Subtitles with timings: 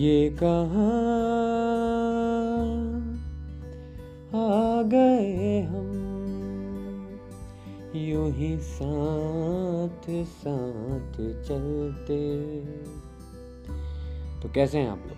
[0.00, 0.70] ये कहाँ
[4.34, 5.90] आ गए हम?
[7.94, 11.12] यूँ ही साथ साथ
[11.42, 12.60] चलते।
[14.40, 15.16] तो कैसे हैं आप लोग?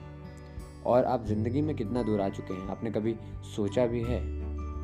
[0.86, 2.68] और आप ज़िंदगी में कितना दूर आ चुके हैं?
[2.68, 3.16] आपने कभी
[3.56, 4.20] सोचा भी है?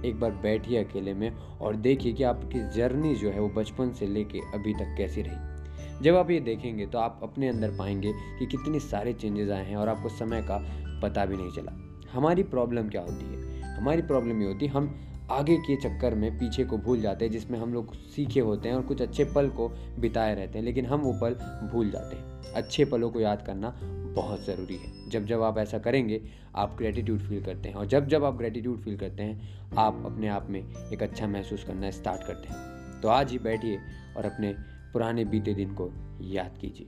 [0.04, 4.06] एक बार बैठिए अकेले में और देखिए कि आपकी जर्नी जो है वो बचपन से
[4.06, 5.57] लेके अभी तक कैसी रही।
[6.02, 9.76] जब आप ये देखेंगे तो आप अपने अंदर पाएँगे कि कितने सारे चेंजेस आए हैं
[9.76, 10.58] और आपको समय का
[11.02, 11.72] पता भी नहीं चला।
[12.12, 13.62] हमारी प्रॉब्लम क्या होती है?
[13.76, 15.00] हमारी प्रॉब्लम ये होती है, हम
[15.30, 18.76] आगे के चक्कर में पीछे को भूल जाते हैं, जिसमें हम लोग सीखे होते हैं
[18.76, 21.34] और कुछ अच्छे पल को बिताए रहते हैं, लेकिन हम वो पल
[21.72, 23.78] भूल जाते हैं। अच्छे पलों को याद करना
[24.16, 26.22] बहुत ज़रूरी है। जब जब आप ऐसा करेंगे,
[26.56, 30.28] आप ग्रेटिट्यूड फील करते हैं और जब जब आप ग्रेटिट्यूड फील करते हैं, आप अपने
[30.28, 32.58] आप में एक अच्छा महसूस करना स्टार्ट करते हैं।
[33.00, 33.78] तो आज ही बैठिए
[34.16, 34.54] और अपने
[34.92, 36.86] पुराने बीते दिन को याद कीजिए।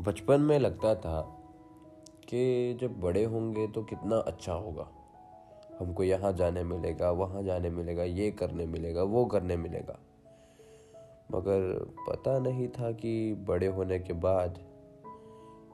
[0.00, 1.20] बचपन में लगता था
[2.28, 4.88] कि जब बड़े होंगे तो कितना अच्छा होगा।
[5.80, 9.98] हमको यहाँ जाने मिलेगा, वहाँ जाने मिलेगा, ये करने मिलेगा, वो करने मिलेगा।
[11.32, 14.58] मगर पता नहीं था कि बड़े होने के बाद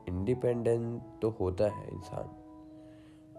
[0.09, 2.42] इंडिपेंडेंट तो होता है इंसान।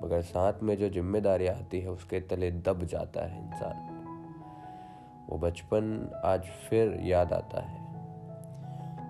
[0.03, 3.91] मगर साथ में जो ज़िम्मेदारी आती है, उसके तले दब जाता है इंसान।
[5.29, 7.81] वो बचपन आज फिर याद आता है।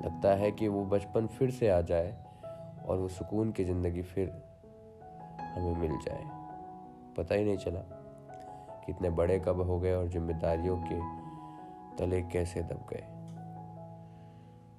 [0.06, 2.16] लगता है कि वो बचपन फिर से आ जाए
[2.86, 4.30] और वो सुकून की ज़िंदगी फिर
[5.56, 6.24] हमें मिल जाए।
[7.18, 7.80] पता ही नहीं चला
[8.86, 11.00] कितने बड़े कब हो गए और जिम्मेदारियों के
[11.98, 13.04] तले कैसे दब गए।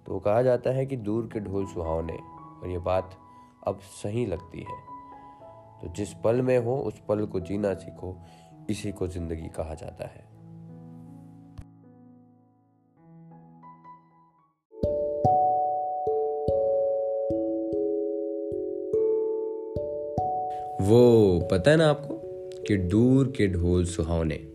[0.07, 2.19] तो कहा जाता है कि दूर के ढोल सुहावने,
[2.63, 3.17] और ये बात
[3.67, 4.94] अब सही लगती है।
[5.85, 8.23] तो जिस पल में हो, उस पल को जीना सीखो।
[8.71, 10.35] इसी को ज़िंदगी कहा जाता है।
[20.89, 22.15] वो, पता है ना आपको?
[22.69, 24.49] कि दूर के ढोल सुहावने।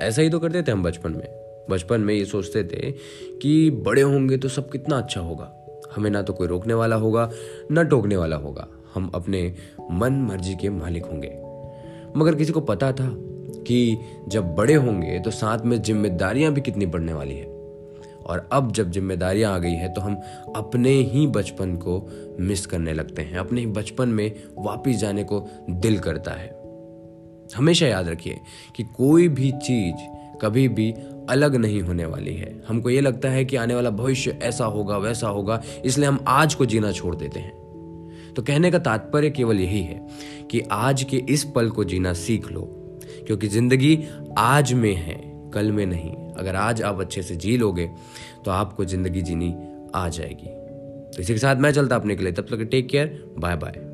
[0.00, 1.28] ऐसा ही तो करते थे हम बचपन में।
[1.70, 2.92] बचपन में ये सोचते थे
[3.38, 5.66] कि बड़े होंगे तो सब कितना अच्छा होगा।
[5.96, 7.30] हमें ना तो कोई रोकने वाला होगा,
[7.70, 9.54] ना टोकने वाला होगा। हम अपने
[9.90, 11.32] मन मर्ज़ी के मालिक होंगे।
[12.16, 13.10] मगर किसी को पता था
[13.62, 13.98] कि
[14.28, 17.54] जब बड़े होंगे तो साथ में जिम्मेदारियाँ भी कितनी बढ़ने वाली है।
[18.26, 20.20] और अब जब जिम्मेदारियाँ आ गई है तो हम
[20.56, 25.48] अपने ही बचपन को मिस करने लगते हैं। अपने ही बचपन में वापस जाने को
[25.70, 26.48] दिल करता है।
[27.56, 28.40] हमेशा याद रखिए
[28.76, 29.96] कि कोई भी चीज़
[30.42, 30.94] कभी भी
[31.28, 34.96] अलग नहीं होने वाली है। हमको ये लगता है कि आने वाला भविष्य ऐसा होगा,
[34.96, 37.65] वैसा होगा, इसलिए हम आज को जीना छोड़ देते हैं।
[38.36, 40.00] तो कहने का तात्पर्य केवल यही है
[40.50, 42.62] कि आज के इस पल को जीना सीख लो,
[43.26, 43.98] क्योंकि ज़िंदगी
[44.38, 45.14] आज में है,
[45.54, 47.88] कल में नहीं। अगर आज आप अच्छे से जी लोगे
[48.44, 49.54] तो आपको ज़िंदगी जीनी
[49.94, 50.54] आ जाएगी।
[51.08, 53.84] तो इसी के साथ मैं चलता अपने के लिए। तब तक टेक केयर बाय बाय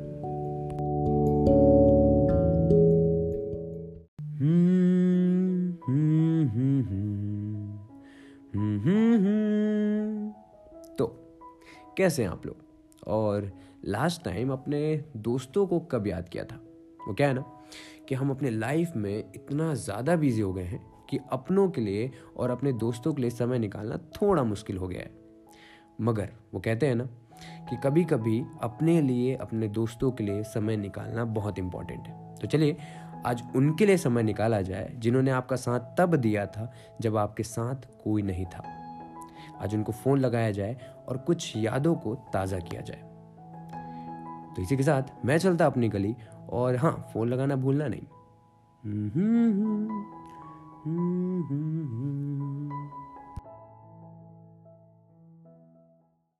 [10.97, 11.05] तो
[11.97, 12.55] कैसे हैं आप लोग?
[13.07, 13.51] और
[13.85, 16.55] लास्ट टाइम अपने दोस्तों को कब याद किया था?
[17.07, 17.45] वो क्या है ना,
[18.09, 20.79] कि हम अपने लाइफ में इतना ज़्यादा बिज़ी हो गए हैं
[21.09, 25.01] कि अपनों के लिए और अपने दोस्तों के लिए समय निकालना थोड़ा मुश्किल हो गया
[25.01, 25.11] है।
[26.01, 27.03] मगर वो कहते हैं ना,
[27.69, 32.47] कि कभी कभी अपने लिए, अपने दोस्तों के लिए समय निकालना बहुत इंपॉर्टेंट है। तो
[32.47, 32.77] चलिए,
[33.25, 37.87] आज उनके लिए समय निकाला जाए, जिन्होंने आपका साथ तब दिया था जब आपके साथ
[38.03, 38.63] कोई नहीं था।
[39.61, 40.77] आज उनको फ़ोन लगाया जाए
[41.07, 43.12] और कुछ यादों को ताज़ा किया जाए।
[44.55, 46.15] तो इसी के साथ मैं चलता अपनी गली
[46.49, 48.01] और हाँ फ़ोन लगाना भूलना नहीं।
[48.83, 50.03] हम्म, हम्म,
[50.85, 51.43] हम्म,